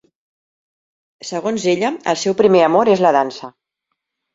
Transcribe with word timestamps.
Segons 1.33 1.69
ella, 1.75 1.95
el 2.15 2.21
seu 2.25 2.39
primer 2.43 2.67
amor 2.73 2.95
és 2.99 3.09
la 3.09 3.17
dansa. 3.23 3.57